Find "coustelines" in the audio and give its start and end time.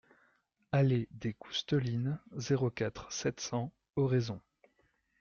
1.35-2.19